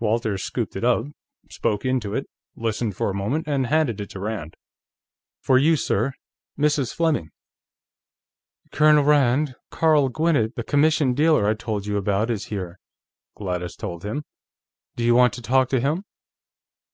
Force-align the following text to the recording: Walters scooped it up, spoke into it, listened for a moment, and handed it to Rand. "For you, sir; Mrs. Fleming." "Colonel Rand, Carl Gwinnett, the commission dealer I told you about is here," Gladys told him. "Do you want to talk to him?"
Walters 0.00 0.42
scooped 0.44 0.76
it 0.76 0.84
up, 0.84 1.06
spoke 1.48 1.86
into 1.86 2.14
it, 2.14 2.26
listened 2.54 2.94
for 2.94 3.08
a 3.08 3.14
moment, 3.14 3.48
and 3.48 3.68
handed 3.68 4.02
it 4.02 4.10
to 4.10 4.20
Rand. 4.20 4.54
"For 5.40 5.56
you, 5.56 5.76
sir; 5.76 6.12
Mrs. 6.58 6.92
Fleming." 6.94 7.30
"Colonel 8.70 9.02
Rand, 9.04 9.54
Carl 9.70 10.10
Gwinnett, 10.10 10.56
the 10.56 10.62
commission 10.62 11.14
dealer 11.14 11.48
I 11.48 11.54
told 11.54 11.86
you 11.86 11.96
about 11.96 12.28
is 12.30 12.48
here," 12.52 12.78
Gladys 13.34 13.74
told 13.74 14.04
him. 14.04 14.24
"Do 14.94 15.04
you 15.04 15.14
want 15.14 15.32
to 15.32 15.40
talk 15.40 15.70
to 15.70 15.80
him?" 15.80 16.04